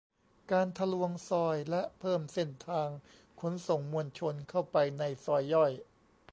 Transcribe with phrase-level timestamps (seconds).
[0.51, 2.89] การทะลวงซอยและเพิ่มเส้นทาง
[3.41, 5.71] ขนส่งมวลชน เข้าไปในซอยย่อย